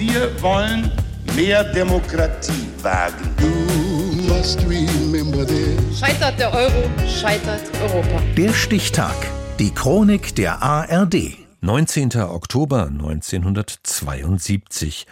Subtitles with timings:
[0.00, 0.90] Wir wollen
[1.36, 3.36] mehr Demokratie wagen.
[5.94, 8.22] Scheitert der Euro, scheitert Europa.
[8.34, 9.14] Der Stichtag.
[9.58, 11.36] Die Chronik der ARD.
[11.60, 12.16] 19.
[12.16, 15.06] Oktober 1972.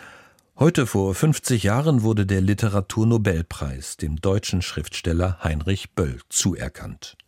[0.59, 7.19] Heute vor 50 Jahren wurde der Literaturnobelpreis dem deutschen Schriftsteller Heinrich Böll zuerkannt.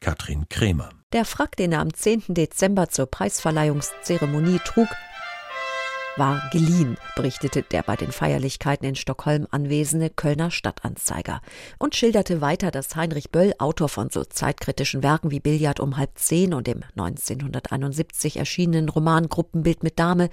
[0.00, 0.90] Katrin Krämer.
[1.14, 2.24] Der Frack, den er am 10.
[2.28, 4.88] Dezember zur Preisverleihungszeremonie trug,
[6.16, 11.40] war geliehen, berichtete der bei den Feierlichkeiten in Stockholm anwesende Kölner Stadtanzeiger
[11.78, 16.10] und schilderte weiter, dass Heinrich Böll, Autor von so zeitkritischen Werken wie Billard um halb
[16.16, 20.30] zehn und dem 1971 erschienenen Roman Gruppenbild mit Dame,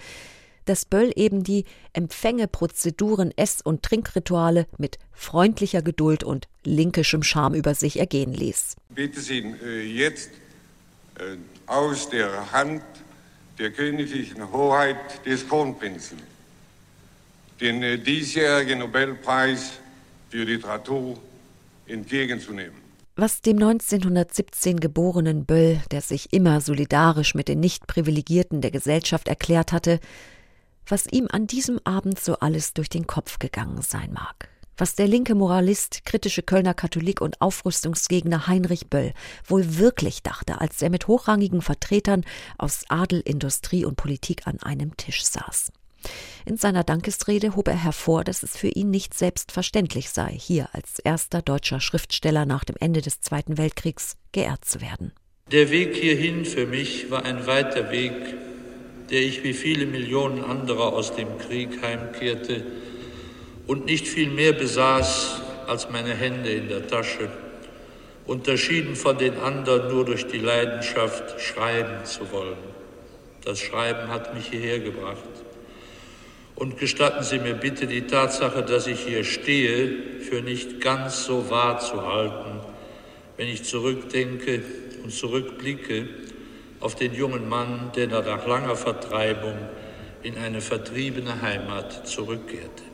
[0.65, 7.75] dass Böll eben die Empfängeprozeduren, Ess- und Trinkrituale mit freundlicher Geduld und linkischem Charme über
[7.75, 8.77] sich ergehen ließ.
[8.89, 10.29] Bitte Sie äh, jetzt
[11.19, 11.35] äh,
[11.67, 12.81] aus der Hand
[13.57, 16.17] der königlichen Hoheit des Kronprinzen
[17.63, 19.73] den äh, diesjährigen Nobelpreis
[20.29, 21.17] für Literatur
[21.87, 22.83] entgegenzunehmen.
[23.15, 29.71] Was dem 1917 geborenen Böll, der sich immer solidarisch mit den Nichtprivilegierten der Gesellschaft erklärt
[29.71, 29.99] hatte,
[30.87, 34.49] was ihm an diesem Abend so alles durch den Kopf gegangen sein mag.
[34.77, 39.13] Was der linke Moralist, kritische Kölner Katholik und Aufrüstungsgegner Heinrich Böll
[39.45, 42.25] wohl wirklich dachte, als er mit hochrangigen Vertretern
[42.57, 45.71] aus Adel, Industrie und Politik an einem Tisch saß.
[46.45, 50.99] In seiner Dankesrede hob er hervor, dass es für ihn nicht selbstverständlich sei, hier als
[50.99, 55.13] erster deutscher Schriftsteller nach dem Ende des Zweiten Weltkriegs geehrt zu werden.
[55.51, 58.13] Der Weg hierhin für mich war ein weiter Weg,
[59.11, 62.65] der ich wie viele Millionen anderer aus dem Krieg heimkehrte
[63.67, 67.29] und nicht viel mehr besaß als meine Hände in der Tasche,
[68.25, 72.57] unterschieden von den anderen nur durch die Leidenschaft, schreiben zu wollen.
[73.43, 75.17] Das Schreiben hat mich hierher gebracht.
[76.55, 81.49] Und gestatten Sie mir bitte die Tatsache, dass ich hier stehe, für nicht ganz so
[81.49, 82.61] wahr zu halten,
[83.37, 84.61] wenn ich zurückdenke
[85.03, 86.07] und zurückblicke
[86.79, 89.57] auf den jungen Mann, der nach langer Vertreibung
[90.21, 92.92] in eine vertriebene Heimat zurückkehrte.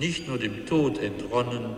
[0.00, 1.76] Nicht nur dem Tod entronnen,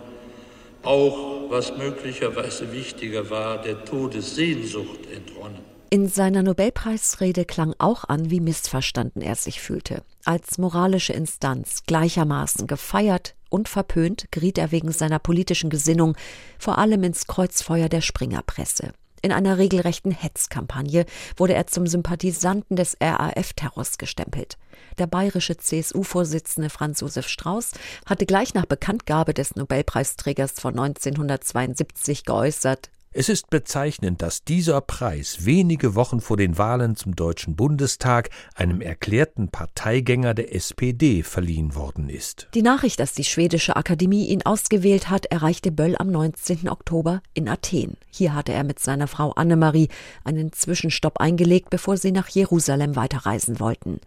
[0.81, 5.59] auch, was möglicherweise wichtiger war, der Todessehnsucht entronnen.
[5.89, 10.03] In seiner Nobelpreisrede klang auch an, wie missverstanden er sich fühlte.
[10.23, 16.15] Als moralische Instanz gleichermaßen gefeiert und verpönt geriet er wegen seiner politischen Gesinnung
[16.57, 18.93] vor allem ins Kreuzfeuer der Springerpresse.
[19.25, 21.05] In einer regelrechten Hetzkampagne
[21.37, 24.57] wurde er zum Sympathisanten des RAF-Terrors gestempelt.
[24.97, 27.71] Der bayerische CSU-Vorsitzende Franz Josef Strauß
[28.05, 35.45] hatte gleich nach Bekanntgabe des Nobelpreisträgers von 1972 geäußert, es ist bezeichnend, dass dieser Preis
[35.45, 42.09] wenige Wochen vor den Wahlen zum Deutschen Bundestag einem erklärten Parteigänger der SPD verliehen worden
[42.09, 42.47] ist.
[42.55, 46.67] Die Nachricht, dass die schwedische Akademie ihn ausgewählt hat, erreichte Böll am 19.
[46.67, 47.97] Oktober in Athen.
[48.09, 49.89] Hier hatte er mit seiner Frau Annemarie
[50.23, 53.99] einen Zwischenstopp eingelegt, bevor sie nach Jerusalem weiterreisen wollten.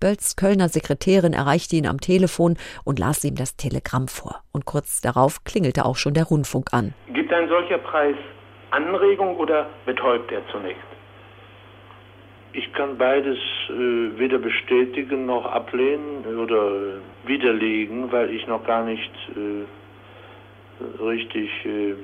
[0.00, 4.42] Bölls Kölner Sekretärin erreichte ihn am Telefon und las ihm das Telegramm vor.
[4.50, 6.94] Und kurz darauf klingelte auch schon der Rundfunk an.
[7.14, 8.16] Gibt ein solcher Preis
[8.70, 10.80] Anregung oder betäubt er zunächst?
[12.52, 13.38] Ich kann beides
[13.68, 21.94] äh, weder bestätigen noch ablehnen oder widerlegen, weil ich noch gar nicht äh, richtig äh,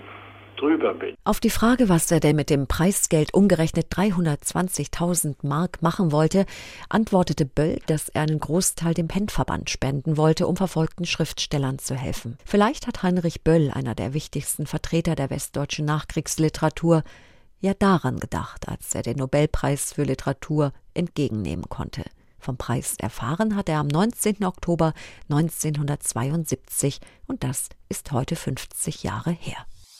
[0.56, 1.14] drüber bin.
[1.24, 6.46] Auf die Frage, was er denn mit dem Preisgeld umgerechnet 320.000 Mark machen wollte,
[6.88, 12.38] antwortete Böll, dass er einen Großteil dem Pennverband spenden wollte, um verfolgten Schriftstellern zu helfen.
[12.44, 17.02] Vielleicht hat Heinrich Böll, einer der wichtigsten Vertreter der westdeutschen Nachkriegsliteratur,
[17.60, 22.04] ja daran gedacht, als er den Nobelpreis für Literatur entgegennehmen konnte.
[22.38, 24.44] Vom Preis erfahren hat er am 19.
[24.44, 24.92] Oktober
[25.28, 29.66] 1972 und das ist heute 50 Jahre her.